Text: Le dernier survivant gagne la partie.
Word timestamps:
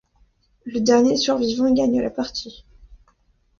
Le 0.65 0.79
dernier 0.79 1.15
survivant 1.15 1.69
gagne 1.71 2.01
la 2.01 2.09
partie. 2.09 2.65